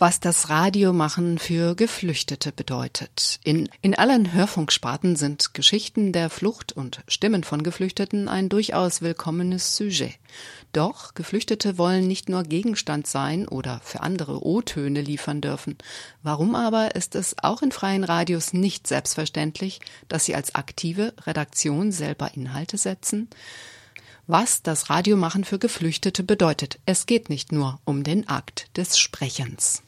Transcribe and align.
was 0.00 0.18
das 0.18 0.48
Radiomachen 0.48 1.38
für 1.38 1.74
Geflüchtete 1.74 2.52
bedeutet. 2.52 3.38
In, 3.44 3.68
in 3.82 3.94
allen 3.94 4.32
Hörfunksparten 4.32 5.14
sind 5.14 5.52
Geschichten 5.52 6.12
der 6.14 6.30
Flucht 6.30 6.72
und 6.72 7.02
Stimmen 7.06 7.44
von 7.44 7.62
Geflüchteten 7.62 8.26
ein 8.26 8.48
durchaus 8.48 9.02
willkommenes 9.02 9.76
Sujet. 9.76 10.14
Doch 10.72 11.12
Geflüchtete 11.12 11.76
wollen 11.76 12.08
nicht 12.08 12.30
nur 12.30 12.44
Gegenstand 12.44 13.06
sein 13.06 13.46
oder 13.46 13.82
für 13.84 14.00
andere 14.00 14.42
O-Töne 14.42 15.02
liefern 15.02 15.42
dürfen. 15.42 15.76
Warum 16.22 16.54
aber 16.54 16.94
ist 16.94 17.14
es 17.14 17.36
auch 17.42 17.60
in 17.60 17.70
freien 17.70 18.04
Radios 18.04 18.54
nicht 18.54 18.86
selbstverständlich, 18.86 19.80
dass 20.08 20.24
sie 20.24 20.34
als 20.34 20.54
aktive 20.54 21.12
Redaktion 21.26 21.92
selber 21.92 22.32
Inhalte 22.34 22.78
setzen? 22.78 23.28
Was 24.30 24.62
das 24.62 24.90
Radiomachen 24.90 25.44
für 25.44 25.58
Geflüchtete 25.58 26.22
bedeutet. 26.22 26.78
Es 26.86 27.06
geht 27.06 27.28
nicht 27.28 27.52
nur 27.52 27.80
um 27.84 28.04
den 28.04 28.28
Akt 28.28 28.76
des 28.76 28.98
Sprechens. 28.98 29.82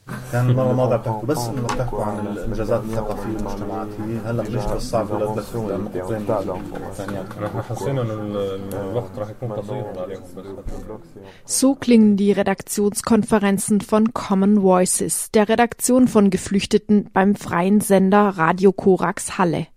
So 11.45 11.75
klingen 11.75 12.17
die 12.17 12.31
Redaktionskonferenzen 12.31 13.81
von 13.81 14.13
Common 14.13 14.61
Voices, 14.61 15.31
der 15.31 15.49
Redaktion 15.49 16.07
von 16.07 16.29
Geflüchteten 16.29 17.09
beim 17.13 17.35
freien 17.35 17.81
Sender 17.81 18.29
Radio 18.29 18.71
Korax 18.71 19.37
Halle. 19.37 19.67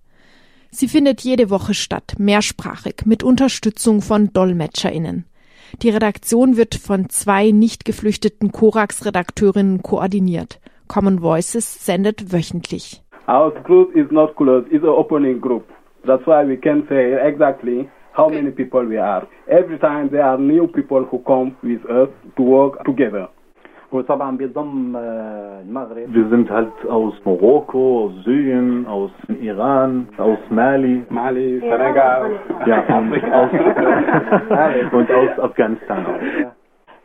Sie 0.79 0.89
findet 0.89 1.23
jede 1.23 1.49
Woche 1.49 1.73
statt, 1.73 2.17
mehrsprachig, 2.19 3.07
mit 3.07 3.23
Unterstützung 3.23 4.03
von 4.03 4.35
DolmetscherInnen. 4.35 5.25
Die 5.81 5.89
Redaktion 5.89 6.59
wird 6.59 6.75
von 6.75 7.09
zwei 7.09 7.51
nicht 7.51 7.87
geflüchteten 7.87 8.53
Korax-Redakteurinnen 8.53 9.81
koordiniert. 9.83 10.61
Common 10.87 11.23
Voices 11.23 11.87
sendet 11.87 12.31
wöchentlich. 12.31 13.03
Our 13.27 13.53
group 13.63 13.97
is 13.97 14.11
not 14.11 14.37
closed, 14.37 14.71
it's 14.71 14.85
an 14.85 14.91
opening 14.91 15.41
group. 15.41 15.65
That's 16.05 16.27
why 16.27 16.47
we 16.47 16.59
can 16.59 16.87
say 16.91 17.15
exactly 17.27 17.89
how 18.15 18.29
many 18.29 18.51
people 18.51 18.87
we 18.87 18.99
are. 18.99 19.27
Every 19.47 19.79
time 19.79 20.11
there 20.11 20.27
are 20.27 20.37
new 20.37 20.67
people 20.67 21.07
who 21.11 21.21
come 21.21 21.57
with 21.63 21.87
us 21.87 22.11
to 22.37 22.43
work 22.43 22.85
together. 22.85 23.29
Wir 23.91 24.05
sind 26.29 26.51
halt 26.51 26.73
aus 26.89 27.15
Marokko, 27.25 28.07
aus 28.07 28.25
Syrien, 28.25 28.87
aus 28.87 29.11
Iran, 29.41 30.09
aus 30.19 30.39
Mali. 30.51 31.05
Mali, 31.09 31.61
Senegal. 31.61 32.33
Ja, 32.67 32.83
und 32.99 33.25
aus, 33.33 33.51
und 34.93 35.11
aus 35.11 35.39
Afghanistan 35.39 36.05
auch. 36.05 36.21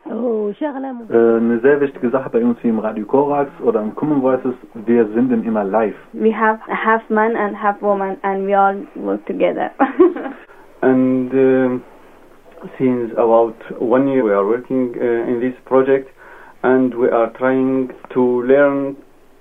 Äh, 0.04 1.36
eine 1.36 1.60
sehr 1.60 1.80
wichtige 1.80 2.10
Sache 2.10 2.28
bei 2.30 2.44
uns 2.44 2.58
hier 2.60 2.70
im 2.70 2.80
Radio 2.80 3.06
Korax 3.06 3.50
oder 3.62 3.80
im 3.80 3.94
Common 3.94 4.20
Voices, 4.20 4.54
wir 4.74 5.06
sind 5.14 5.30
immer 5.46 5.62
live. 5.64 5.94
We 6.12 6.36
have 6.36 6.58
half 6.68 7.08
man 7.08 7.36
and 7.36 7.56
half 7.56 7.80
woman 7.80 8.16
and 8.22 8.46
we 8.46 8.58
all 8.58 8.76
work 8.96 9.24
together. 9.26 9.70
and 10.82 11.32
uh, 11.32 11.78
since 12.76 13.12
about 13.16 13.54
one 13.78 14.08
year 14.08 14.24
we 14.24 14.32
are 14.32 14.44
working 14.44 14.92
uh, 14.96 15.30
in 15.30 15.40
this 15.40 15.54
project 15.64 16.10
and 16.62 16.94
we 16.94 17.08
are 17.08 17.30
trying 17.38 17.90
to 18.14 18.42
learn 18.42 18.96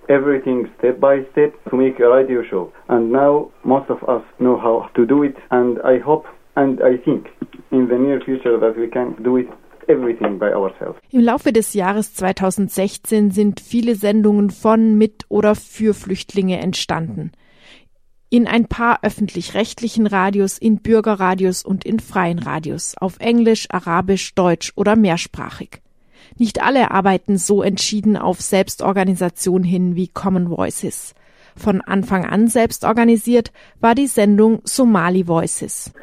everything 0.09 0.69
step 0.77 0.99
by 0.99 1.23
step 1.31 1.53
to 1.69 1.75
make 1.75 1.99
a 1.99 2.09
radio 2.09 2.43
show. 2.43 2.71
And 2.89 3.11
now 3.11 3.51
most 3.63 3.89
of 3.89 4.03
us 4.09 4.23
know 4.39 4.57
how 4.57 4.89
to 4.95 5.05
do 5.05 5.23
it, 5.23 5.35
and 5.51 5.79
I 5.83 5.99
hope 5.99 6.25
and 6.55 6.81
I 6.81 6.97
think 6.97 7.27
in 7.71 7.87
the 7.87 7.97
near 7.97 8.19
future 8.21 8.59
that 8.59 8.77
we 8.77 8.87
can 8.87 9.15
do 9.23 9.37
it. 9.37 9.47
Im 11.09 11.21
Laufe 11.21 11.51
des 11.51 11.73
Jahres 11.73 12.13
2016 12.13 13.31
sind 13.31 13.59
viele 13.59 13.95
Sendungen 13.95 14.49
von, 14.51 14.97
mit 14.97 15.25
oder 15.27 15.55
für 15.55 15.93
Flüchtlinge 15.93 16.59
entstanden. 16.59 17.31
In 18.29 18.47
ein 18.47 18.67
paar 18.67 18.99
öffentlich-rechtlichen 19.01 20.07
Radios, 20.07 20.57
in 20.57 20.77
Bürgerradios 20.77 21.65
und 21.65 21.83
in 21.83 21.99
freien 21.99 22.39
Radios, 22.39 22.95
auf 23.01 23.19
Englisch, 23.19 23.67
Arabisch, 23.69 24.33
Deutsch 24.35 24.71
oder 24.75 24.95
mehrsprachig. 24.95 25.81
Nicht 26.37 26.63
alle 26.63 26.91
arbeiten 26.91 27.37
so 27.37 27.61
entschieden 27.63 28.17
auf 28.17 28.41
Selbstorganisation 28.41 29.63
hin 29.63 29.95
wie 29.95 30.07
Common 30.07 30.49
Voices. 30.49 31.13
Von 31.55 31.81
Anfang 31.81 32.25
an 32.25 32.47
selbst 32.47 32.85
organisiert 32.85 33.51
war 33.79 33.95
die 33.95 34.07
Sendung 34.07 34.61
Somali 34.63 35.27
Voices. 35.27 35.93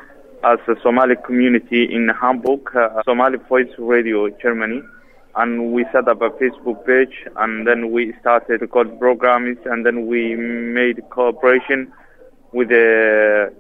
As 0.42 0.60
a 0.68 0.76
Somali 0.82 1.16
community 1.16 1.84
in 1.84 2.20
Hamburg, 2.20 2.72
uh, 2.74 3.02
Somali 3.04 3.38
Voice 3.48 3.74
Radio 3.78 4.28
Germany, 4.28 4.82
and 5.34 5.72
we 5.72 5.84
set 5.90 6.06
up 6.06 6.22
a 6.22 6.30
Facebook 6.30 6.84
page, 6.84 7.26
and 7.36 7.66
then 7.66 7.90
we 7.90 8.14
started 8.20 8.60
record 8.60 8.98
programs, 9.00 9.58
and 9.64 9.84
then 9.84 10.06
we 10.06 10.36
made 10.36 11.02
cooperation 11.10 11.92
with 12.52 12.68
the 12.68 13.52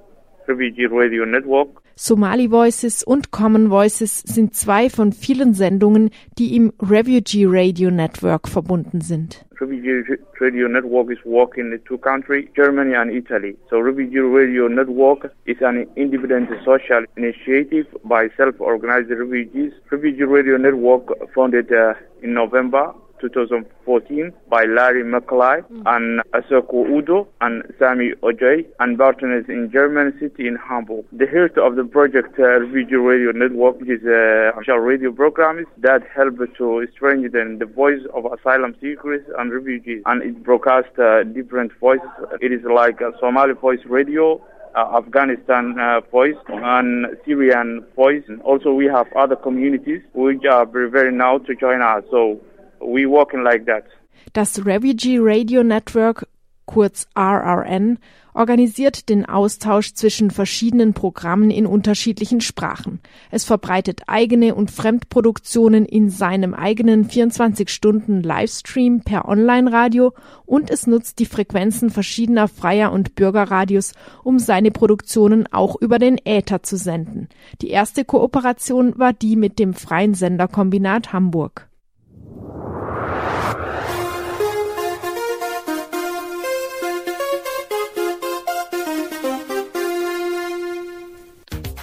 Refugee 0.46 0.86
Radio 0.86 1.24
Network. 1.24 1.68
Somali 2.00 2.48
Voices 2.48 3.02
und 3.02 3.32
Common 3.32 3.70
Voices 3.70 4.20
sind 4.20 4.54
zwei 4.54 4.88
von 4.88 5.10
vielen 5.10 5.52
Sendungen, 5.52 6.10
die 6.38 6.54
im 6.54 6.72
Refugee 6.80 7.44
Radio 7.48 7.90
Network 7.90 8.46
verbunden 8.46 9.00
sind. 9.00 9.44
Refugee 9.60 10.04
Radio 10.40 10.68
Network 10.68 11.10
is 11.10 11.18
working 11.24 11.72
in 11.72 11.84
two 11.86 11.98
countries, 11.98 12.48
Germany 12.54 12.94
and 12.94 13.10
Italy. 13.10 13.56
So 13.68 13.80
Refugee 13.80 14.20
Radio 14.20 14.68
Network 14.68 15.32
is 15.46 15.60
an 15.60 15.88
independent 15.96 16.48
social 16.64 17.04
initiative 17.16 17.88
by 18.04 18.30
self-organized 18.36 19.10
refugees. 19.10 19.72
Refugee 19.90 20.22
Radio 20.22 20.56
Network 20.56 21.08
founded 21.34 21.72
uh, 21.72 21.94
in 22.22 22.32
November 22.32 22.94
2014 23.20 24.32
by 24.48 24.64
Larry 24.64 25.04
McCly 25.04 25.62
mm. 25.62 25.82
and 25.86 26.20
Asoko 26.32 26.88
Udo 26.88 27.28
and 27.40 27.62
Sami 27.78 28.12
Ojay 28.22 28.66
and 28.80 28.98
partners 28.98 29.44
in 29.48 29.70
German 29.72 30.16
city 30.20 30.46
in 30.46 30.56
Hamburg. 30.56 31.04
The 31.12 31.26
heart 31.26 31.58
of 31.58 31.76
the 31.76 31.84
project 31.84 32.38
uh, 32.38 32.60
Refugee 32.60 32.96
Radio 32.96 33.32
Network 33.32 33.76
is 33.82 34.04
a 34.04 34.52
uh, 34.56 34.76
radio 34.76 35.12
program 35.12 35.64
that 35.78 36.02
help 36.14 36.38
to 36.58 36.86
strengthen 36.94 37.58
the 37.58 37.66
voice 37.66 38.02
of 38.14 38.24
asylum 38.26 38.74
seekers 38.80 39.22
and 39.38 39.52
refugees 39.52 40.02
and 40.06 40.22
it 40.22 40.42
broadcasts 40.42 40.98
uh, 40.98 41.22
different 41.34 41.72
voices. 41.80 42.08
It 42.40 42.52
is 42.52 42.62
like 42.64 43.00
a 43.00 43.12
Somali 43.20 43.54
voice 43.54 43.80
radio 43.86 44.40
uh, 44.74 44.98
Afghanistan 44.98 45.78
uh, 45.78 46.00
voice 46.10 46.36
and 46.48 47.06
Syrian 47.24 47.84
voice. 47.96 48.22
And 48.28 48.40
also, 48.42 48.72
we 48.72 48.86
have 48.86 49.06
other 49.14 49.36
communities 49.36 50.02
which 50.12 50.44
are 50.44 50.66
preparing 50.66 51.16
now 51.16 51.38
to 51.38 51.54
join 51.54 51.82
us. 51.82 52.04
So 52.10 52.40
we 52.80 53.06
working 53.08 53.42
like 53.42 53.66
that. 53.66 53.84
Das 54.32 54.64
Refugee 54.64 55.18
Radio 55.20 55.62
Network, 55.62 56.26
kurz 56.66 57.06
RRN, 57.16 57.98
organisiert 58.38 59.08
den 59.08 59.24
Austausch 59.26 59.94
zwischen 59.94 60.30
verschiedenen 60.30 60.94
Programmen 60.94 61.50
in 61.50 61.66
unterschiedlichen 61.66 62.40
Sprachen. 62.40 63.00
Es 63.32 63.44
verbreitet 63.44 64.02
eigene 64.06 64.54
und 64.54 64.70
Fremdproduktionen 64.70 65.84
in 65.84 66.08
seinem 66.08 66.54
eigenen 66.54 67.08
24-Stunden-Livestream 67.08 69.00
per 69.00 69.26
Online-Radio 69.26 70.14
und 70.46 70.70
es 70.70 70.86
nutzt 70.86 71.18
die 71.18 71.26
Frequenzen 71.26 71.90
verschiedener 71.90 72.46
freier 72.46 72.92
und 72.92 73.16
Bürgerradios, 73.16 73.92
um 74.22 74.38
seine 74.38 74.70
Produktionen 74.70 75.52
auch 75.52 75.74
über 75.80 75.98
den 75.98 76.16
Äther 76.24 76.62
zu 76.62 76.76
senden. 76.76 77.28
Die 77.60 77.70
erste 77.70 78.04
Kooperation 78.04 78.96
war 78.98 79.12
die 79.12 79.34
mit 79.34 79.58
dem 79.58 79.74
Freien 79.74 80.14
Senderkombinat 80.14 81.12
Hamburg. 81.12 81.67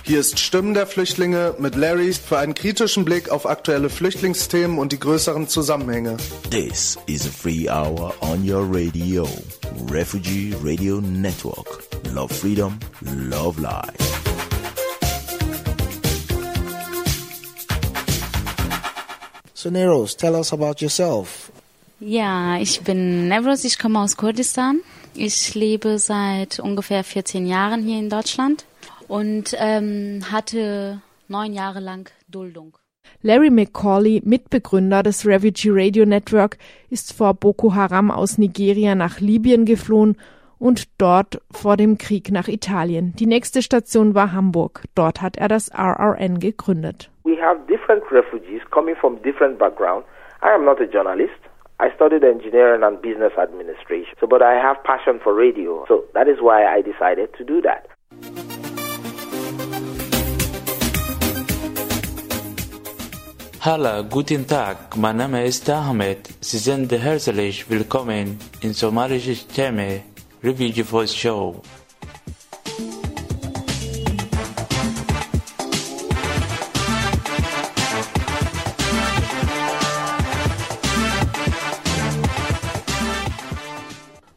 Hier 0.08 0.20
ist 0.20 0.38
Stimmen 0.38 0.76
der 0.76 0.86
Flüchtlinge 0.86 1.56
mit 1.58 1.74
Larry 1.74 2.14
für 2.14 2.38
einen 2.38 2.54
kritischen 2.54 3.06
Blick 3.06 3.30
auf 3.30 3.48
aktuelle 3.48 3.90
Flüchtlingsthemen 3.90 4.78
und 4.78 4.92
die 4.92 5.00
größeren 5.00 5.48
Zusammenhänge. 5.48 6.18
This 6.52 6.96
is 7.08 7.26
a 7.26 7.32
free 7.32 7.68
hour 7.68 8.14
on 8.22 8.48
your 8.48 8.62
radio. 8.72 9.28
Refugee 9.90 10.54
Radio 10.62 11.02
Network. 11.02 11.82
Love 12.14 12.32
freedom, 12.32 12.78
love 13.02 13.60
life. 13.60 13.96
So 19.56 19.72
Neros, 19.72 20.16
tell 20.16 20.36
us 20.36 20.54
about 20.54 20.82
yourself. 20.82 21.52
Ja, 22.00 22.60
ich 22.60 22.82
bin 22.82 23.28
Nevros, 23.28 23.64
ich 23.64 23.80
komme 23.80 24.02
aus 24.02 24.18
Kurdistan. 24.18 24.82
Ich 25.16 25.56
lebe 25.56 25.98
seit 25.98 26.60
ungefähr 26.60 27.04
14 27.04 27.48
Jahren 27.48 27.84
hier 27.84 27.98
in 27.98 28.12
Deutschland 28.12 28.66
und 29.08 29.56
ähm, 29.60 30.22
hatte 30.32 31.02
neun 31.28 31.54
Jahre 31.54 31.80
lang 31.80 32.10
Duldung. 32.28 32.78
Larry 33.22 33.50
McCauley, 33.50 34.22
Mitbegründer 34.24 35.04
des 35.04 35.26
Refugee 35.26 35.70
Radio 35.72 36.06
Network, 36.06 36.58
ist 36.90 37.16
vor 37.16 37.34
Boko 37.34 37.74
Haram 37.74 38.12
aus 38.12 38.38
Nigeria 38.38 38.96
nach 38.96 39.20
Libyen 39.20 39.66
geflohen 39.66 40.18
und 40.60 40.86
dort 41.00 41.42
vor 41.52 41.78
dem 41.78 41.98
Krieg 41.98 42.32
nach 42.32 42.48
Italien. 42.48 43.14
Die 43.18 43.28
nächste 43.28 43.62
Station 43.62 44.16
war 44.16 44.32
Hamburg. 44.32 44.84
Dort 44.96 45.22
hat 45.22 45.38
er 45.38 45.48
das 45.48 45.72
RRN 45.74 46.40
gegründet. 46.40 47.10
We 47.24 47.38
have 47.42 47.60
different 47.68 48.04
refugees 48.12 48.62
coming 48.72 48.96
from 48.96 49.22
different 49.22 49.58
backgrounds. 49.58 50.08
I 50.42 50.50
am 50.54 50.66
not 50.66 50.80
a 50.80 50.86
journalist. 50.86 51.34
I 51.80 51.90
studied 51.96 52.24
engineering 52.24 52.84
and 52.84 53.02
business 53.02 53.34
administration, 53.38 54.16
so 54.20 54.28
but 54.28 54.42
I 54.42 54.56
have 54.56 54.82
passion 54.84 55.20
for 55.20 55.36
radio, 55.36 55.84
so 55.88 56.06
that 56.14 56.28
is 56.28 56.40
why 56.40 56.64
I 56.66 56.82
decided 56.82 57.34
to 57.38 57.44
do 57.44 57.62
that. 57.64 57.88
Hallo, 63.66 64.04
guten 64.04 64.46
Tag, 64.46 64.96
mein 64.96 65.18
Name 65.18 65.44
ist 65.44 65.68
Ahmed. 65.72 66.30
Sie 66.40 66.60
sind 66.60 66.92
herzlich 66.92 67.68
willkommen 67.68 68.38
in 68.62 68.74
somalische 68.76 69.36
Stimme 69.36 70.04
Refugee 70.44 70.84
Voice 70.84 71.16
Show. 71.16 71.64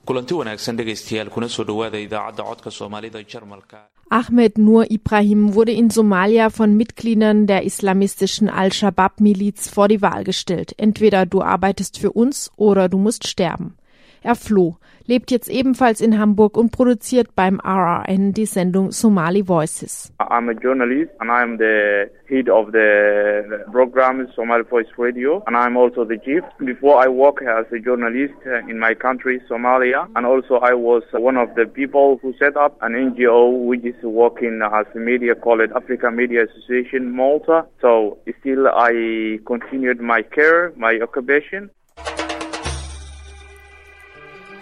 Kulanti 0.08 0.34
wanaagsan 0.34 0.76
dhegaystayaal 0.76 1.30
kuna 1.32 1.48
soo 1.54 1.64
dhowaada 1.68 1.98
idaacadda 2.00 2.44
codka 2.50 2.70
soomaalida 2.70 3.20
jarmalka 3.32 3.78
Ahmed 4.18 4.56
Nur 4.56 4.90
Ibrahim 4.90 5.42
wurde 5.54 5.72
in 5.72 5.90
Somalia 5.90 6.48
von 6.48 6.76
Mitgliedern 6.78 7.46
der 7.46 7.64
islamistischen 7.64 8.48
Al-Shabaab-Miliz 8.48 9.68
vor 9.68 9.88
die 9.88 10.00
Wahl 10.00 10.24
gestellt. 10.24 10.72
Entweder 10.78 11.26
du 11.26 11.42
arbeitest 11.42 11.98
für 11.98 12.12
uns 12.12 12.50
oder 12.56 12.88
du 12.88 12.96
musst 12.96 13.28
sterben. 13.28 13.76
Er 14.22 14.34
floh, 14.34 14.78
lebt 15.08 15.30
jetzt 15.30 15.48
ebenfalls 15.48 16.00
in 16.00 16.18
Hamburg 16.18 16.56
und 16.56 16.70
produziert 16.70 17.34
beim 17.34 17.60
RRN 17.60 18.34
die 18.34 18.44
Sendung 18.44 18.92
Somali 18.92 19.42
Voices. 19.42 20.12
I'm 20.20 20.50
a 20.50 20.52
journalist 20.52 21.10
and 21.20 21.30
I'm 21.30 21.56
the 21.56 22.10
head 22.28 22.50
of 22.50 22.72
the 22.72 23.64
program 23.72 24.28
Somali 24.34 24.64
Voice 24.64 24.92
Radio 24.98 25.42
and 25.46 25.56
I'm 25.56 25.76
also 25.78 26.04
the 26.04 26.18
chief. 26.18 26.44
Before 26.58 27.02
I 27.02 27.08
work 27.08 27.40
as 27.40 27.64
a 27.72 27.78
journalist 27.80 28.34
uh, 28.46 28.68
in 28.68 28.78
my 28.78 28.94
country 28.94 29.40
Somalia 29.50 30.06
and 30.14 30.26
also 30.26 30.56
I 30.56 30.74
was 30.74 31.02
one 31.12 31.38
of 31.38 31.54
the 31.54 31.64
people 31.64 32.18
who 32.20 32.34
set 32.38 32.56
up 32.58 32.76
an 32.82 32.92
NGO 32.92 33.64
which 33.64 33.84
is 33.84 34.00
working 34.02 34.60
as 34.62 34.86
a 34.94 34.98
media 34.98 35.34
called 35.34 35.62
Africa 35.74 36.10
Media 36.10 36.44
Association 36.44 37.10
Malta. 37.10 37.64
So 37.80 38.18
still 38.40 38.68
I 38.68 39.38
continued 39.46 40.00
my 40.00 40.20
care, 40.20 40.74
my 40.76 40.98
occupation. 41.02 41.70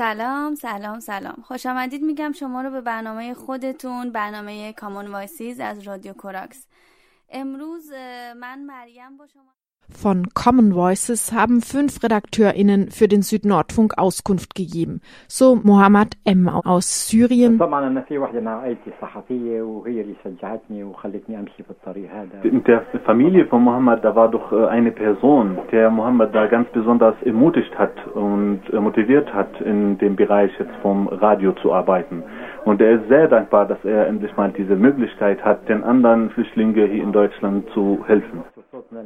سلام 0.00 0.54
سلام 0.54 1.00
سلام. 1.00 1.42
خوش 1.42 1.66
آمدید 1.66 2.02
میگم 2.02 2.32
شما 2.32 2.62
رو 2.62 2.70
به 2.70 2.80
برنامه 2.80 3.34
خودتون 3.34 4.12
برنامه 4.12 4.72
کامون 4.72 5.06
وایسیز 5.06 5.60
از 5.60 5.82
رادیو 5.82 6.12
کوراکس. 6.12 6.66
امروز 7.28 7.92
من 8.36 8.62
مریم 8.64 9.16
با 9.16 9.26
شما 9.26 9.54
von 9.92 10.26
Common 10.34 10.74
Voices 10.74 11.32
haben 11.32 11.60
fünf 11.60 12.02
RedakteurInnen 12.02 12.90
für 12.90 13.08
den 13.08 13.22
Südnordfunk 13.22 13.98
Auskunft 13.98 14.54
gegeben. 14.54 15.00
So 15.28 15.56
Mohammed 15.56 16.16
M. 16.24 16.48
aus 16.48 17.08
Syrien. 17.08 17.58
In 22.42 22.64
der 22.64 22.82
Familie 23.04 23.46
von 23.46 23.62
Mohammed, 23.62 24.04
da 24.04 24.14
war 24.14 24.30
doch 24.30 24.52
äh, 24.52 24.66
eine 24.66 24.92
Person, 24.92 25.58
der 25.72 25.90
Mohammed 25.90 26.34
da 26.34 26.46
ganz 26.46 26.68
besonders 26.70 27.14
ermutigt 27.22 27.78
hat 27.78 27.92
und 28.14 28.60
äh, 28.72 28.80
motiviert 28.80 29.32
hat, 29.32 29.60
in 29.60 29.98
dem 29.98 30.16
Bereich 30.16 30.50
jetzt 30.58 30.74
vom 30.82 31.08
Radio 31.08 31.52
zu 31.62 31.72
arbeiten. 31.72 32.22
Und 32.64 32.80
er 32.80 33.00
ist 33.00 33.08
sehr 33.08 33.28
dankbar, 33.28 33.66
dass 33.66 33.82
er 33.84 34.06
endlich 34.06 34.36
mal 34.36 34.52
diese 34.52 34.76
Möglichkeit 34.76 35.42
hat, 35.44 35.68
den 35.68 35.82
anderen 35.82 36.30
Flüchtlingen 36.30 36.74
hier 36.74 37.02
in 37.02 37.12
Deutschland 37.12 37.68
zu 37.70 38.04
helfen. 38.06 38.44
صوتنا 38.79 39.01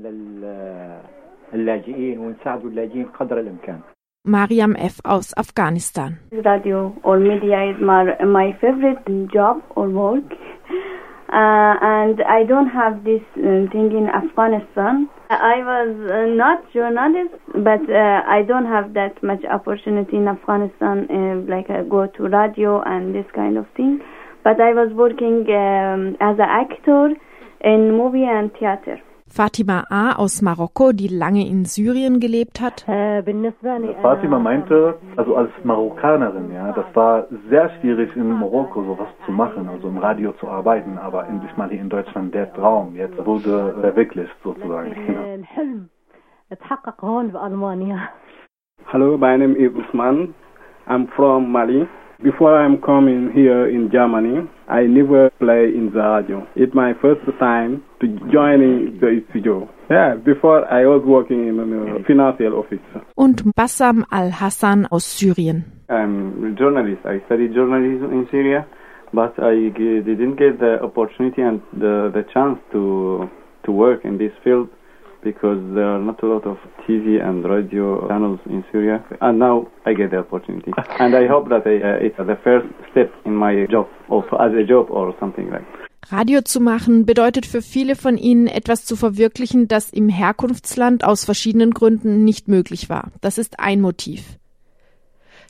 للاجئين 1.53 2.19
ونساعدوا 2.19 2.69
اللاجئين 2.69 3.05
قدر 3.05 3.39
الامكان 3.39 3.79
Mariam 4.27 4.75
F. 4.75 4.99
aus 5.05 5.33
Afghanistan. 5.43 6.19
Radio 6.31 6.93
or 7.03 7.19
media 7.19 7.59
is 7.71 7.77
my, 7.81 8.03
my 8.25 8.47
favorite 8.61 9.01
job 9.33 9.63
or 9.75 9.89
work. 9.89 10.29
Uh, 11.31 11.75
and 11.99 12.21
I 12.37 12.43
don't 12.43 12.69
have 12.81 13.03
this 13.05 13.23
uh, 13.37 13.69
thing 13.71 13.89
in 13.99 14.07
Afghanistan. 14.21 15.07
I 15.29 15.57
was 15.71 15.91
uh, 16.11 16.25
not 16.43 16.57
journalist, 16.73 17.35
but 17.69 17.81
uh, 17.89 18.21
I 18.37 18.41
don't 18.49 18.65
have 18.65 18.93
that 18.93 19.15
much 19.23 19.43
opportunity 19.45 20.17
in 20.17 20.27
Afghanistan, 20.27 21.07
uh, 21.09 21.35
like 21.53 21.69
uh, 21.69 21.83
go 21.83 22.07
to 22.07 22.23
radio 22.23 22.81
and 22.81 23.15
this 23.15 23.29
kind 23.33 23.57
of 23.57 23.65
thing. 23.77 24.01
But 24.43 24.59
I 24.59 24.73
was 24.73 24.89
working 24.93 25.45
um, 25.63 26.17
as 26.19 26.35
an 26.45 26.49
actor 26.63 27.13
in 27.63 27.79
movie 27.95 28.25
and 28.25 28.51
theater. 28.59 28.97
Fatima 29.26 29.84
A. 29.90 30.12
aus 30.16 30.42
Marokko, 30.42 30.92
die 30.92 31.08
lange 31.08 31.46
in 31.48 31.64
Syrien 31.64 32.20
gelebt 32.20 32.60
hat. 32.60 32.84
Fatima 34.02 34.38
meinte, 34.38 34.94
also 35.16 35.34
als 35.36 35.50
Marokkanerin, 35.64 36.52
ja, 36.52 36.72
das 36.72 36.84
war 36.94 37.26
sehr 37.48 37.70
schwierig 37.80 38.14
in 38.16 38.30
Marokko 38.30 38.84
sowas 38.84 39.08
zu 39.24 39.32
machen, 39.32 39.68
also 39.68 39.88
im 39.88 39.98
Radio 39.98 40.32
zu 40.32 40.46
arbeiten, 40.46 40.98
aber 40.98 41.26
endlich 41.26 41.56
mal 41.56 41.70
hier 41.70 41.80
in 41.80 41.88
Deutschland 41.88 42.34
der 42.34 42.52
Traum 42.52 42.94
jetzt 42.96 43.16
wurde 43.24 43.74
verwirklicht 43.80 44.36
sozusagen. 44.44 44.94
Hallo, 48.92 49.16
mein 49.16 49.40
Name 49.40 49.54
ist 49.54 49.74
Usman. 49.74 50.34
I'm 50.86 51.08
from 51.16 51.50
Mali. 51.50 51.88
Before 52.24 52.56
I'm 52.56 52.80
coming 52.80 53.32
here 53.34 53.68
in 53.68 53.90
Germany, 53.92 54.48
I 54.66 54.84
never 54.86 55.28
play 55.38 55.68
in 55.76 55.90
the 55.92 56.00
radio. 56.00 56.48
It's 56.56 56.72
my 56.74 56.94
first 57.02 57.20
time 57.38 57.84
to 58.00 58.06
joining 58.32 58.98
the 58.98 59.22
studio. 59.28 59.68
Yeah, 59.90 60.14
before 60.14 60.64
I 60.72 60.86
was 60.86 61.02
working 61.04 61.46
in 61.46 61.60
a 61.60 62.02
financial 62.06 62.56
office. 62.56 62.80
Und 63.14 63.42
Bassam 63.54 64.06
al-Hassan 64.10 64.86
aus 64.90 65.04
Syrien. 65.04 65.64
I'm 65.90 66.42
a 66.44 66.56
journalist. 66.58 67.04
I 67.04 67.20
studied 67.26 67.52
journalism 67.52 68.10
in 68.12 68.26
Syria, 68.30 68.66
but 69.12 69.34
I 69.38 69.68
didn't 69.76 70.36
get 70.36 70.58
the 70.58 70.80
opportunity 70.82 71.42
and 71.42 71.60
the, 71.74 72.10
the 72.10 72.24
chance 72.32 72.58
to 72.72 73.28
to 73.66 73.70
work 73.70 74.02
in 74.06 74.16
this 74.16 74.32
field 74.42 74.70
because 75.24 75.58
there 75.74 75.88
are 75.88 75.98
not 75.98 76.22
a 76.22 76.26
lot 76.26 76.46
of 76.46 76.58
TV 76.86 77.20
and 77.20 77.44
radio 77.44 78.06
channels 78.08 78.40
in 78.46 78.62
Syria. 78.70 79.02
And 79.20 79.38
now 79.38 79.66
I 79.86 79.94
get 79.94 80.10
the 80.10 80.18
opportunity, 80.18 80.72
and 81.00 81.16
I 81.16 81.26
hope 81.26 81.48
that 81.48 81.66
I, 81.66 81.76
uh, 81.80 82.06
it's 82.06 82.16
the 82.16 82.38
first 82.44 82.66
step 82.92 83.10
in 83.24 83.34
my 83.34 83.66
job, 83.70 83.88
also 84.08 84.36
as 84.36 84.52
a 84.52 84.64
job 84.64 84.90
or 84.90 85.14
something 85.18 85.50
like. 85.50 85.64
Radio 86.10 86.42
zu 86.42 86.60
machen 86.60 87.06
bedeutet 87.06 87.46
für 87.46 87.62
viele 87.62 87.96
von 87.96 88.18
ihnen 88.18 88.46
etwas 88.46 88.84
zu 88.84 88.94
verwirklichen, 88.94 89.68
das 89.68 89.90
im 89.90 90.10
Herkunftsland 90.10 91.02
aus 91.02 91.24
verschiedenen 91.24 91.70
Gründen 91.70 92.24
nicht 92.24 92.46
möglich 92.46 92.90
war. 92.90 93.10
Das 93.22 93.38
ist 93.38 93.58
ein 93.58 93.80
Motiv. 93.80 94.38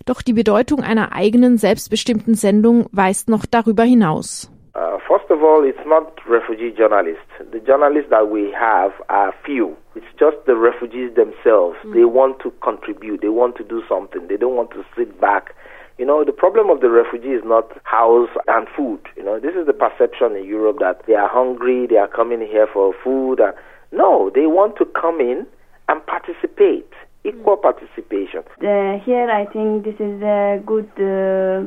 Doch 0.06 0.22
die 0.22 0.32
Bedeutung 0.32 0.80
einer 0.80 1.12
eigenen 1.12 1.58
selbstbestimmten 1.58 2.34
Sendung 2.34 2.86
weist 2.92 3.28
noch 3.28 3.46
darüber 3.46 3.82
hinaus. 3.82 4.53
Uh, 4.74 4.98
first 5.08 5.30
of 5.30 5.40
all, 5.42 5.62
it's 5.62 5.86
not 5.86 6.18
refugee 6.28 6.72
journalists. 6.76 7.30
The 7.38 7.60
journalists 7.60 8.10
that 8.10 8.28
we 8.28 8.50
have 8.58 8.90
are 9.08 9.32
few. 9.46 9.76
It's 9.94 10.10
just 10.18 10.36
the 10.46 10.56
refugees 10.56 11.14
themselves. 11.14 11.78
They 11.94 12.04
want 12.04 12.40
to 12.42 12.50
contribute. 12.60 13.20
They 13.22 13.28
want 13.28 13.54
to 13.58 13.64
do 13.64 13.82
something. 13.88 14.26
They 14.26 14.36
don't 14.36 14.56
want 14.56 14.70
to 14.72 14.84
sit 14.96 15.20
back. 15.20 15.54
You 15.96 16.04
know, 16.04 16.24
the 16.24 16.32
problem 16.32 16.70
of 16.70 16.80
the 16.80 16.90
refugee 16.90 17.38
is 17.38 17.42
not 17.44 17.70
house 17.84 18.30
and 18.48 18.66
food. 18.76 18.98
You 19.16 19.22
know, 19.22 19.38
this 19.38 19.54
is 19.54 19.64
the 19.68 19.72
perception 19.72 20.34
in 20.34 20.44
Europe 20.44 20.78
that 20.80 21.02
they 21.06 21.14
are 21.14 21.28
hungry, 21.28 21.86
they 21.86 21.96
are 21.96 22.08
coming 22.08 22.40
here 22.40 22.66
for 22.66 22.92
food. 23.04 23.38
And, 23.38 23.54
no, 23.92 24.28
they 24.34 24.46
want 24.46 24.76
to 24.78 24.86
come 24.86 25.20
in 25.20 25.46
and 25.88 26.04
participate. 26.04 26.90
Equal 27.22 27.56
participation. 27.56 28.42
Uh, 28.58 28.98
here, 28.98 29.30
I 29.30 29.46
think 29.46 29.84
this 29.84 29.94
is 29.94 30.20
a 30.20 30.60
good, 30.66 30.90
uh, 30.98 31.62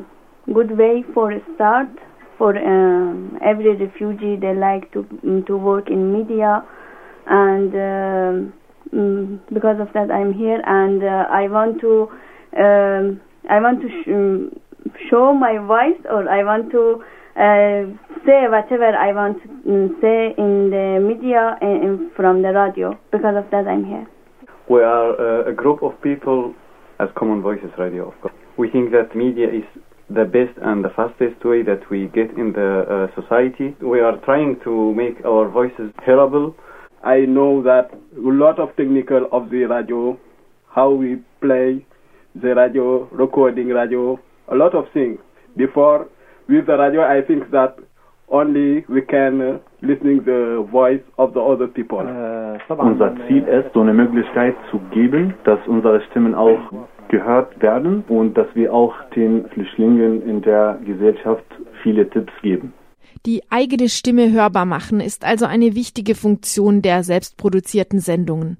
good 0.54 0.78
way 0.78 1.06
for 1.14 1.32
a 1.32 1.40
start 1.56 1.88
for 2.38 2.56
um, 2.58 3.38
every 3.44 3.76
refugee. 3.76 4.36
They 4.40 4.54
like 4.54 4.92
to 4.94 5.06
to 5.48 5.58
work 5.58 5.90
in 5.90 6.14
media, 6.14 6.64
and 7.28 7.74
um 7.74 8.54
mm, 8.94 9.40
because 9.54 9.80
of 9.80 9.92
that, 9.94 10.12
I'm 10.12 10.34
here, 10.34 10.62
and 10.66 11.04
uh, 11.04 11.26
I 11.30 11.48
want 11.48 11.82
to 11.82 12.10
um, 12.58 13.22
I 13.50 13.60
want 13.60 13.82
to 13.82 13.88
sh- 13.90 14.10
um, 14.10 14.60
show 15.10 15.34
my 15.34 15.58
voice, 15.58 16.00
or 16.10 16.30
I 16.30 16.44
want 16.44 16.72
to 16.72 17.04
uh, 17.36 17.86
say 18.26 18.48
whatever 18.50 18.90
I 18.96 19.14
want 19.14 19.42
to 19.44 19.50
mm, 19.50 20.02
say 20.02 20.34
in 20.38 20.70
the 20.70 21.00
media 21.02 21.58
and, 21.62 21.84
and 21.84 22.12
from 22.16 22.42
the 22.42 22.50
radio. 22.50 22.98
Because 23.12 23.36
of 23.38 23.50
that, 23.52 23.68
I'm 23.68 23.86
here. 23.86 24.08
We 24.70 24.82
are 24.82 25.46
uh, 25.46 25.50
a 25.50 25.54
group 25.54 25.84
of 25.84 26.00
people 26.02 26.54
as 27.00 27.10
Common 27.16 27.42
Voices 27.42 27.72
Radio, 27.78 28.10
of 28.10 28.20
course. 28.22 28.34
We 28.58 28.70
think 28.70 28.92
that 28.92 29.16
media 29.16 29.48
is 29.48 29.64
the 30.10 30.24
best 30.24 30.58
and 30.62 30.84
the 30.84 30.90
fastest 30.90 31.44
way 31.44 31.64
that 31.64 31.82
we 31.90 32.08
get 32.08 32.32
in 32.38 32.54
the 32.54 33.10
uh, 33.12 33.22
society. 33.22 33.76
We 33.82 34.00
are 34.00 34.18
trying 34.24 34.60
to 34.64 34.94
make 34.96 35.24
our 35.26 35.50
voices 35.50 35.92
hearable. 36.06 36.56
I 37.04 37.20
know 37.22 37.62
that 37.64 37.90
a 37.94 38.20
lot 38.20 38.60
of 38.60 38.76
technical 38.78 39.28
of 39.32 39.50
the 39.50 39.66
radio, 39.66 40.18
how 40.74 40.92
we 40.92 41.18
play 41.42 41.86
the 42.36 42.56
radio, 42.56 43.06
recording 43.12 43.68
radio, 43.68 44.20
a 44.52 44.56
lot 44.56 44.76
of 44.76 44.86
things. 44.94 45.20
Before, 45.56 46.08
with 46.48 46.68
the 46.68 46.78
radio, 46.78 47.02
I 47.02 47.22
think 47.26 47.52
that 47.52 47.78
only 48.30 48.86
we 48.88 49.02
can 49.02 49.42
uh, 49.42 49.58
listening 49.82 50.24
the 50.26 50.66
voice 50.72 51.02
of 51.18 51.34
the 51.34 51.40
other 51.40 51.68
people. 51.68 52.00
Unser 52.70 53.16
Ziel 53.28 53.44
ist, 53.48 53.74
so 53.74 53.82
eine 53.82 53.94
Möglichkeit 53.94 54.56
zu 54.72 54.80
geben, 54.92 55.34
dass 55.44 55.60
unsere 55.68 56.02
Stimmen 56.10 56.36
auch 56.36 56.60
gehört 57.10 57.62
werden 57.62 58.04
und 58.10 58.38
dass 58.38 58.48
wir 58.54 58.74
auch 58.74 58.94
den 59.16 59.48
Flüchtlingen 59.50 60.22
in 60.28 60.42
der 60.42 60.80
Gesellschaft 60.86 61.46
viele 61.82 62.10
Tipps 62.10 62.34
geben. 62.42 62.74
Die 63.26 63.42
eigene 63.50 63.90
Stimme 63.90 64.32
hörbar 64.32 64.66
machen 64.66 65.00
ist 65.00 65.26
also 65.26 65.46
eine 65.46 65.76
wichtige 65.76 66.16
Funktion 66.16 66.82
der 66.82 67.04
selbstproduzierten 67.04 68.00
Sendungen. 68.00 68.58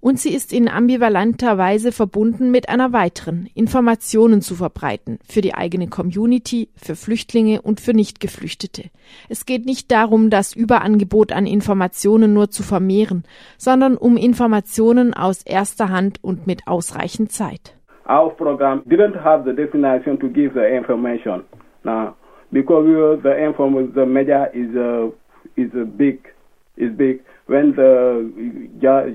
Und 0.00 0.18
sie 0.18 0.34
ist 0.34 0.52
in 0.52 0.68
ambivalenter 0.68 1.58
Weise 1.58 1.92
verbunden 1.92 2.50
mit 2.50 2.70
einer 2.70 2.92
weiteren, 2.92 3.48
Informationen 3.54 4.40
zu 4.40 4.54
verbreiten, 4.54 5.18
für 5.28 5.42
die 5.42 5.54
eigene 5.54 5.88
Community, 5.88 6.70
für 6.74 6.96
Flüchtlinge 6.96 7.60
und 7.60 7.80
für 7.80 7.92
Nichtgeflüchtete. 7.92 8.84
Es 9.28 9.44
geht 9.44 9.66
nicht 9.66 9.92
darum, 9.92 10.30
das 10.30 10.56
Überangebot 10.56 11.32
an 11.32 11.46
Informationen 11.46 12.32
nur 12.32 12.50
zu 12.50 12.62
vermehren, 12.62 13.24
sondern 13.58 13.96
um 13.96 14.16
Informationen 14.16 15.12
aus 15.12 15.42
erster 15.42 15.90
Hand 15.90 16.18
und 16.22 16.46
mit 16.46 16.66
ausreichend 16.66 17.30
Zeit. 17.30 17.76
Our 18.08 18.30
program 18.30 18.82
didn't 18.86 19.22
have 19.22 19.44
the 19.44 19.54
destination 19.54 20.18
to 20.18 20.28
give 20.28 20.54
the 20.54 20.66
information. 20.66 21.44
Now, 21.84 22.14
because 22.50 23.20
the 23.22 23.36
information, 23.44 23.92
the 23.94 24.06
media 24.06 24.50
is 24.52 24.74
a, 24.74 25.12
is 25.56 25.72
a 25.74 25.84
big, 25.84 26.18
is 26.76 26.90
big. 26.96 27.22
When 27.50 27.74
the 27.74 28.30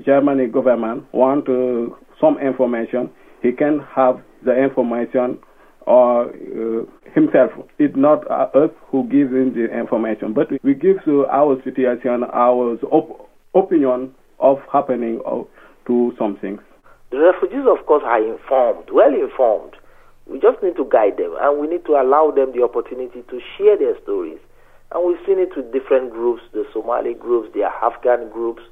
Germany 0.04 0.48
government 0.48 1.04
want 1.14 1.48
uh, 1.48 1.88
some 2.20 2.36
information, 2.36 3.08
he 3.40 3.50
can 3.50 3.80
have 3.96 4.20
the 4.44 4.52
information 4.52 5.38
or 5.86 6.28
uh, 6.28 6.84
himself. 7.14 7.52
It's 7.78 7.96
not 7.96 8.30
us 8.30 8.68
who 8.92 9.04
gives 9.08 9.32
him 9.32 9.54
the 9.54 9.72
information, 9.72 10.34
but 10.34 10.48
we 10.62 10.74
give 10.74 11.02
to 11.06 11.24
our 11.32 11.56
situation, 11.64 12.24
our 12.30 12.76
op- 12.92 13.26
opinion 13.54 14.12
of 14.38 14.58
happening 14.70 15.22
of, 15.24 15.46
to 15.86 16.12
some 16.18 16.36
things. 16.36 16.60
The 17.12 17.32
refugees, 17.32 17.64
of 17.64 17.86
course, 17.86 18.02
are 18.04 18.20
informed, 18.20 18.90
well 18.92 19.14
informed. 19.14 19.76
We 20.26 20.40
just 20.40 20.62
need 20.62 20.76
to 20.76 20.84
guide 20.92 21.16
them 21.16 21.32
and 21.40 21.58
we 21.58 21.68
need 21.68 21.86
to 21.86 21.92
allow 21.92 22.32
them 22.36 22.52
the 22.52 22.64
opportunity 22.64 23.22
to 23.30 23.40
share 23.56 23.78
their 23.78 23.96
stories. 24.02 24.40
And 24.92 25.06
we've 25.06 25.20
seen 25.26 25.38
it 25.38 25.56
with 25.56 25.72
different 25.72 26.12
groups, 26.12 26.42
the 26.52 26.64
Somali 26.72 27.14
groups, 27.14 27.48
the 27.54 27.64
Afghan 27.64 28.30
groups, 28.30 28.62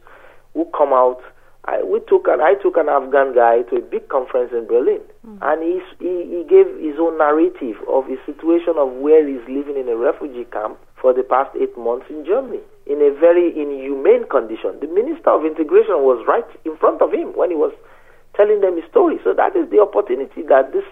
who 0.54 0.64
come 0.76 0.92
out. 0.92 1.20
I, 1.64 1.82
we 1.82 2.00
took 2.06 2.28
an, 2.28 2.40
I 2.40 2.54
took 2.60 2.76
an 2.76 2.88
Afghan 2.88 3.34
guy 3.34 3.62
to 3.70 3.76
a 3.76 3.80
big 3.80 4.08
conference 4.08 4.52
in 4.52 4.66
Berlin, 4.66 5.00
mm. 5.26 5.38
and 5.40 5.62
he, 5.62 5.80
he, 5.98 6.14
he 6.28 6.40
gave 6.44 6.68
his 6.76 7.00
own 7.00 7.16
narrative 7.16 7.76
of 7.88 8.06
his 8.06 8.18
situation 8.26 8.76
of 8.76 8.92
where 9.00 9.26
he's 9.26 9.42
living 9.48 9.80
in 9.80 9.88
a 9.88 9.96
refugee 9.96 10.44
camp 10.52 10.78
for 11.00 11.12
the 11.12 11.22
past 11.22 11.56
eight 11.56 11.76
months 11.76 12.06
in 12.10 12.24
Germany 12.24 12.60
in 12.86 13.00
a 13.00 13.10
very 13.16 13.48
inhumane 13.56 14.28
condition. 14.28 14.76
The 14.80 14.88
Minister 14.88 15.30
of 15.32 15.44
Integration 15.44 16.04
was 16.04 16.20
right 16.28 16.44
in 16.64 16.76
front 16.76 17.00
of 17.00 17.12
him 17.12 17.32
when 17.32 17.50
he 17.50 17.56
was 17.56 17.72
telling 18.36 18.60
them 18.60 18.76
his 18.76 18.84
story. 18.90 19.16
So 19.24 19.32
that 19.32 19.56
is 19.56 19.68
the 19.70 19.80
opportunity 19.80 20.42
that 20.48 20.72
this 20.72 20.84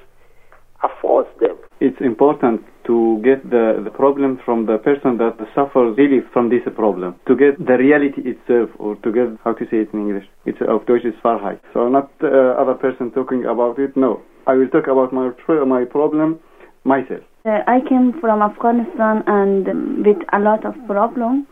affords 0.82 1.28
them. 1.40 1.56
It's 1.80 2.00
important 2.00 2.62
to 2.86 3.20
get 3.24 3.42
the, 3.48 3.80
the 3.82 3.90
problem 3.90 4.40
from 4.44 4.66
the 4.66 4.78
person 4.78 5.18
that 5.18 5.34
suffers 5.54 5.96
really 5.96 6.20
from 6.32 6.48
this 6.48 6.62
problem, 6.74 7.16
to 7.26 7.34
get 7.34 7.58
the 7.58 7.76
reality 7.78 8.22
itself, 8.22 8.70
or 8.78 8.96
to 8.96 9.12
get, 9.12 9.28
how 9.44 9.52
to 9.52 9.64
say 9.66 9.78
it 9.78 9.90
in 9.92 10.00
English, 10.00 10.26
it's 10.46 10.58
auf 10.62 10.86
Deutsch 10.86 11.04
is 11.04 11.14
Wahrheit. 11.24 11.60
So 11.72 11.88
not 11.88 12.10
uh, 12.22 12.60
other 12.60 12.74
person 12.74 13.10
talking 13.10 13.44
about 13.46 13.78
it, 13.78 13.96
no. 13.96 14.22
I 14.46 14.54
will 14.54 14.68
talk 14.68 14.86
about 14.86 15.12
my, 15.12 15.30
my 15.66 15.84
problem 15.84 16.40
myself. 16.84 17.22
Uh, 17.44 17.58
I 17.66 17.80
came 17.88 18.14
from 18.20 18.42
Afghanistan 18.42 19.22
and 19.26 20.06
with 20.06 20.18
a 20.32 20.38
lot 20.38 20.64
of 20.64 20.74
problems. 20.86 21.46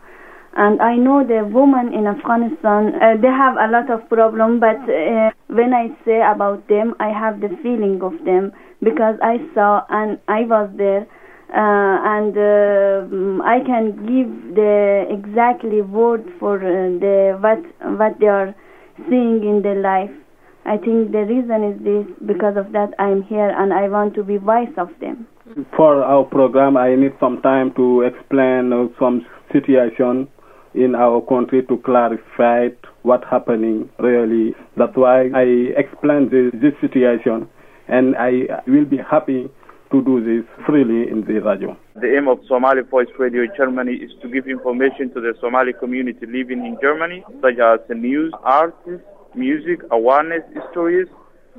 And 0.55 0.81
I 0.81 0.95
know 0.97 1.23
the 1.23 1.47
women 1.47 1.93
in 1.93 2.07
Afghanistan, 2.07 2.91
uh, 2.99 3.15
they 3.21 3.31
have 3.31 3.55
a 3.55 3.71
lot 3.71 3.89
of 3.89 4.07
problem, 4.09 4.59
but 4.59 4.79
uh, 4.83 5.31
when 5.51 5.73
I 5.73 5.89
say 6.05 6.21
about 6.23 6.67
them, 6.69 6.95
I 6.99 7.09
have 7.09 7.41
the 7.41 7.49
feeling 7.61 7.99
of 8.01 8.13
them 8.23 8.53
because 8.81 9.15
I 9.21 9.37
saw 9.53 9.83
and 9.89 10.17
I 10.27 10.41
was 10.47 10.69
there, 10.77 11.03
uh, 11.51 11.97
and 12.07 12.31
uh, 12.37 13.43
I 13.43 13.59
can 13.65 13.91
give 14.07 14.55
the 14.55 15.05
exactly 15.11 15.81
word 15.81 16.23
for 16.39 16.55
uh, 16.55 16.87
the 17.03 17.37
what 17.41 17.59
what 17.99 18.19
they 18.19 18.27
are 18.27 18.55
seeing 19.09 19.43
in 19.43 19.61
their 19.61 19.81
life. 19.81 20.11
I 20.63 20.77
think 20.77 21.11
the 21.11 21.25
reason 21.27 21.63
is 21.67 21.77
this 21.83 22.05
because 22.25 22.55
of 22.55 22.71
that 22.71 22.93
I'm 22.97 23.23
here 23.23 23.49
and 23.49 23.73
I 23.73 23.89
want 23.89 24.13
to 24.15 24.23
be 24.23 24.37
voice 24.37 24.71
of 24.77 24.89
them. 25.01 25.27
For 25.75 26.01
our 26.01 26.23
program, 26.23 26.77
I 26.77 26.95
need 26.95 27.13
some 27.19 27.41
time 27.41 27.73
to 27.75 28.03
explain 28.03 28.71
some 28.99 29.25
situation 29.51 30.29
in 30.73 30.95
our 30.95 31.19
country 31.21 31.63
to 31.67 31.77
clarify 31.79 32.69
what's 33.03 33.25
happening 33.29 33.89
really. 33.99 34.53
That's 34.77 34.95
why 34.95 35.29
I 35.33 35.73
explain 35.77 36.29
this, 36.29 36.51
this 36.61 36.73
situation 36.81 37.49
and 37.87 38.15
I 38.17 38.61
will 38.67 38.85
be 38.85 38.97
happy 38.97 39.49
to 39.91 40.01
do 40.03 40.23
this 40.23 40.47
freely 40.65 41.09
in 41.11 41.25
the 41.27 41.41
radio. 41.41 41.77
The 41.95 42.15
aim 42.15 42.27
of 42.29 42.39
Somali 42.47 42.81
Voice 42.83 43.09
Radio 43.19 43.43
Germany 43.57 43.93
is 43.93 44.11
to 44.21 44.29
give 44.29 44.47
information 44.47 45.13
to 45.13 45.19
the 45.19 45.33
Somali 45.41 45.73
community 45.73 46.25
living 46.25 46.65
in 46.65 46.77
Germany, 46.81 47.23
such 47.41 47.59
as 47.59 47.79
news, 47.89 48.33
artists, 48.43 49.05
music, 49.35 49.81
awareness 49.91 50.43
stories, 50.71 51.07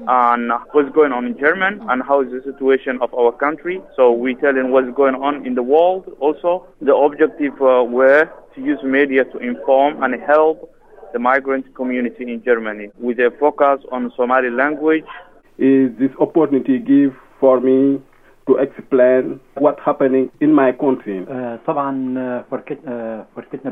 and 0.09 0.51
what's 0.73 0.89
going 0.95 1.13
on 1.13 1.27
in 1.27 1.39
Germany 1.39 1.79
and 1.89 2.03
how 2.03 2.23
is 2.23 2.29
the 2.31 2.41
situation 2.51 2.99
of 3.03 3.13
our 3.13 3.33
country. 3.33 3.81
So 3.95 4.11
we 4.13 4.35
tell 4.35 4.55
them 4.55 4.71
what's 4.73 4.91
going 4.97 5.15
on 5.17 5.47
in 5.47 5.55
the 5.55 5.63
world 5.63 6.11
also. 6.19 6.67
The 6.81 6.95
objective 6.95 7.53
uh, 7.61 7.85
were 7.85 8.25
to 8.55 8.61
use 8.61 8.79
media 8.83 9.25
to 9.25 9.39
inform 9.39 10.03
and 10.03 10.15
help 10.23 10.72
the 11.13 11.19
migrant 11.19 11.75
community 11.75 12.25
in 12.25 12.43
Germany 12.45 12.91
with 12.99 13.19
a 13.19 13.31
focus 13.39 13.85
on 13.91 14.13
Somali 14.17 14.51
language. 14.51 15.05
Is 15.59 15.91
this 15.99 16.11
opportunity 16.19 16.79
give 16.79 17.15
for 17.39 17.61
me 17.61 18.01
to 18.47 18.59
explain 18.59 19.41
what's 19.55 19.81
happening 19.85 20.31
in 20.41 20.53
my 20.53 20.73
country? 20.73 21.25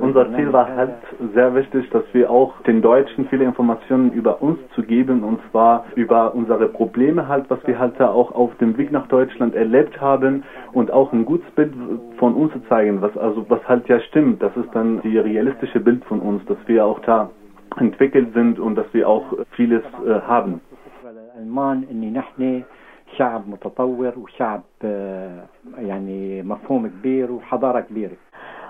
Unser 0.00 0.34
Ziel 0.36 0.52
war 0.52 0.68
halt 0.74 0.94
sehr 1.34 1.54
wichtig, 1.54 1.90
dass 1.90 2.04
wir 2.12 2.30
auch 2.30 2.60
den 2.62 2.82
Deutschen 2.82 3.26
viele 3.28 3.44
Informationen 3.44 4.12
über 4.12 4.40
uns 4.42 4.58
zu 4.74 4.82
geben 4.82 5.24
und 5.24 5.40
zwar 5.50 5.84
über 5.96 6.34
unsere 6.34 6.68
Probleme 6.68 7.26
halt, 7.28 7.48
was 7.48 7.58
wir 7.66 7.78
halt 7.78 7.94
da 7.98 8.10
auch 8.10 8.32
auf 8.32 8.56
dem 8.58 8.76
Weg 8.78 8.92
nach 8.92 9.06
Deutschland 9.08 9.54
erlebt 9.54 10.00
haben 10.00 10.44
und 10.72 10.90
auch 10.90 11.12
ein 11.12 11.24
gutes 11.24 11.50
Bild 11.52 11.72
von 12.18 12.34
uns 12.34 12.52
zu 12.52 12.60
zeigen, 12.68 13.02
was 13.02 13.16
also 13.16 13.44
was 13.48 13.66
halt 13.68 13.88
ja 13.88 14.00
stimmt. 14.00 14.42
Das 14.42 14.56
ist 14.56 14.68
dann 14.72 15.00
die 15.02 15.18
realistische 15.18 15.80
Bild 15.80 16.04
von 16.04 16.20
uns, 16.20 16.44
dass 16.46 16.58
wir 16.66 16.84
auch 16.84 17.00
da 17.00 17.30
entwickelt 17.78 18.32
sind 18.34 18.58
und 18.58 18.74
dass 18.74 18.86
wir 18.92 19.08
auch 19.08 19.24
vieles 19.52 19.82
äh, 20.06 20.20
haben. 20.26 20.60
شعب 23.17 23.49
متطور 23.49 24.13
وشعب 24.17 24.61
يعني 25.77 26.43
مفهوم 26.43 26.87
كبير 26.87 27.31
وحضارة 27.31 27.79
كبيرة 27.79 28.15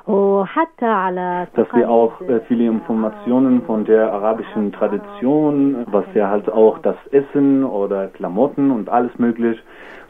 وحتى 0.07 0.85
على 0.85 1.47
dass 1.55 1.67
wir 1.73 1.89
auch 1.89 2.21
äh, 2.21 2.39
viele 2.47 2.65
Informationen 2.65 3.63
von 3.63 3.85
der 3.85 4.13
arabischen 4.13 4.71
Tradition, 4.71 5.85
was 5.89 6.05
ja 6.13 6.29
halt 6.29 6.47
auch 6.51 6.77
das 6.79 6.95
Essen 7.11 7.63
oder 7.63 8.07
Klamotten 8.09 8.69
und 8.69 8.87
alles 8.87 9.17
möglich, 9.17 9.57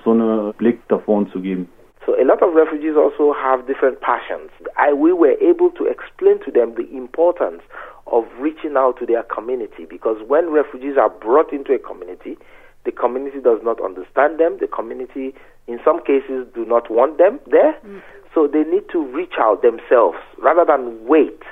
so 0.03 0.11
einen 0.11 0.53
Blick 0.57 0.85
davon 0.89 1.27
zu 1.29 1.39
geben. 1.39 1.69
So 2.05 2.13
a 2.13 2.23
lot 2.23 2.41
of 2.41 2.53
refugees 2.53 2.95
also 2.97 3.33
have 3.33 3.65
different 3.67 3.99
passions. 4.01 4.51
I, 4.77 4.93
we 4.93 5.11
were 5.13 5.37
able 5.41 5.71
to 5.71 5.85
explain 5.85 6.39
to 6.41 6.51
them 6.51 6.75
the 6.75 6.87
importance 6.95 7.63
of 8.05 8.25
reaching 8.39 8.75
out 8.75 8.97
to 8.99 9.05
their 9.05 9.23
community 9.23 9.85
because 9.89 10.17
when 10.27 10.51
refugees 10.51 10.97
are 10.97 11.09
brought 11.09 11.51
into 11.51 11.73
a 11.73 11.79
community, 11.79 12.37
the 12.84 12.92
community 12.92 13.40
does 13.40 13.60
not 13.62 13.82
understand 13.82 14.40
them. 14.40 14.58
The 14.60 14.66
community, 14.66 15.34
in 15.66 15.78
some 15.84 16.00
cases, 16.02 16.46
do 16.54 16.64
not 16.64 16.90
want 16.90 17.18
them 17.18 17.40
there. 17.50 17.74
Mm. 17.86 18.02
So 18.34 18.46
they 18.46 18.64
need 18.64 18.88
to 18.92 19.04
reach 19.04 19.34
out 19.38 19.62
themselves 19.62 20.18
rather 20.38 20.64
than 20.64 21.04
wait 21.06 21.42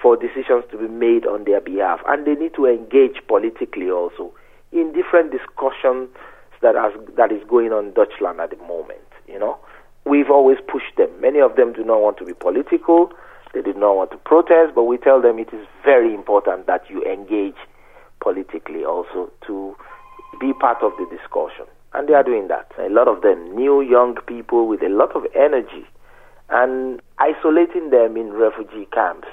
for 0.00 0.16
decisions 0.16 0.64
to 0.70 0.78
be 0.78 0.88
made 0.88 1.26
on 1.26 1.44
their 1.44 1.60
behalf. 1.60 2.00
And 2.06 2.26
they 2.26 2.34
need 2.34 2.54
to 2.54 2.66
engage 2.66 3.20
politically 3.28 3.90
also 3.90 4.32
in 4.72 4.92
different 4.92 5.32
discussions 5.32 6.08
that, 6.62 6.74
has, 6.74 6.92
that 7.16 7.32
is 7.32 7.42
going 7.48 7.72
on 7.72 7.86
in 7.86 7.92
Dutchland 7.92 8.38
at 8.40 8.50
the 8.50 8.56
moment. 8.64 9.00
You 9.26 9.38
know, 9.38 9.58
we've 10.04 10.30
always 10.30 10.58
pushed 10.66 10.96
them. 10.96 11.10
Many 11.20 11.40
of 11.40 11.56
them 11.56 11.72
do 11.72 11.84
not 11.84 12.00
want 12.00 12.18
to 12.18 12.24
be 12.24 12.32
political. 12.34 13.12
They 13.52 13.62
do 13.62 13.74
not 13.74 13.96
want 13.96 14.10
to 14.12 14.16
protest, 14.16 14.74
but 14.74 14.84
we 14.84 14.96
tell 14.96 15.20
them 15.20 15.38
it 15.38 15.52
is 15.52 15.66
very 15.84 16.14
important 16.14 16.66
that 16.66 16.88
you 16.88 17.02
engage 17.04 17.58
politically 18.20 18.84
also 18.84 19.30
to 19.46 19.76
be 20.40 20.52
part 20.52 20.82
of 20.82 20.92
the 20.98 21.06
discussion. 21.14 21.66
And 21.92 22.08
they 22.08 22.14
are 22.14 22.22
doing 22.22 22.48
that. 22.48 22.70
A 22.78 22.88
lot 22.88 23.08
of 23.08 23.22
them, 23.22 23.54
new 23.54 23.80
young 23.80 24.16
people 24.26 24.66
with 24.66 24.82
a 24.82 24.88
lot 24.88 25.14
of 25.14 25.24
energy, 25.34 25.86
and 26.48 27.00
isolating 27.18 27.90
them 27.90 28.16
in 28.16 28.32
refugee 28.32 28.88
camps, 28.92 29.28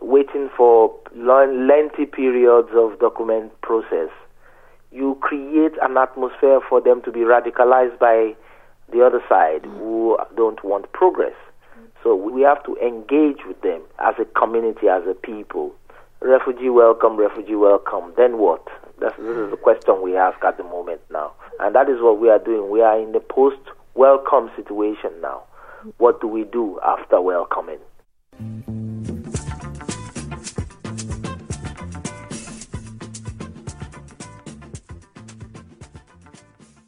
waiting 0.00 0.50
for 0.56 0.92
lengthy 1.14 2.06
periods 2.06 2.68
of 2.74 2.98
document 2.98 3.52
process. 3.62 4.10
You 4.90 5.16
create 5.20 5.72
an 5.80 5.96
atmosphere 5.96 6.60
for 6.68 6.80
them 6.80 7.00
to 7.02 7.12
be 7.12 7.20
radicalized 7.20 7.98
by 7.98 8.34
the 8.92 9.04
other 9.04 9.22
side 9.28 9.62
mm. 9.62 9.78
who 9.78 10.18
don't 10.36 10.62
want 10.64 10.92
progress. 10.92 11.34
So 12.02 12.16
we 12.16 12.42
have 12.42 12.62
to 12.64 12.76
engage 12.78 13.46
with 13.46 13.60
them 13.62 13.82
as 14.00 14.14
a 14.18 14.24
community, 14.38 14.88
as 14.88 15.02
a 15.08 15.14
people. 15.14 15.72
Refugee 16.24 16.70
welcome, 16.70 17.16
refugee 17.16 17.56
welcome. 17.56 18.12
Then 18.16 18.38
what? 18.38 18.66
That's, 19.00 19.16
this 19.16 19.36
is 19.36 19.50
the 19.50 19.56
question 19.56 20.00
we 20.02 20.16
ask 20.16 20.42
at 20.44 20.56
the 20.56 20.62
moment 20.62 21.00
now. 21.10 21.32
And 21.58 21.74
that 21.74 21.88
is 21.88 22.00
what 22.00 22.20
we 22.20 22.28
are 22.28 22.38
doing. 22.38 22.70
We 22.70 22.80
are 22.80 22.98
in 22.98 23.12
the 23.12 23.20
post 23.20 23.58
welcome 23.94 24.50
situation 24.54 25.10
now. 25.20 25.42
What 25.98 26.20
do 26.20 26.28
we 26.28 26.44
do 26.44 26.78
after 26.84 27.20
welcoming? 27.20 27.80